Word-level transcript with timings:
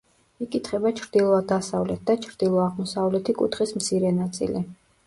იკითხება 0.45 0.91
ჩრდილო-დასავლეთ 0.99 2.01
და 2.09 2.17
ჩრდილო-აღმოსავლეთი 2.25 3.39
კუთხის 3.45 3.79
მცირე 3.83 4.17
ნაწილი. 4.23 4.69